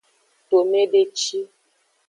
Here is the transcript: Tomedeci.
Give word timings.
Tomedeci. 0.49 1.39